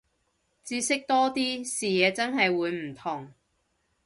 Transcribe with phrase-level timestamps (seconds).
[0.63, 3.31] 知識多啲，視野真係會唔同